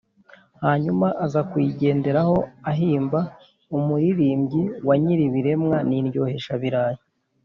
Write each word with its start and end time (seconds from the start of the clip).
hanyuma 0.63 1.07
aza 1.25 1.41
kuyigenderaho 1.49 2.37
ahimba 2.71 3.19
«umuririmbyi 3.77 4.61
wa 4.87 4.95
nyiribiremwa 5.01 5.77
n’indyoheshabirayi». 5.89 6.99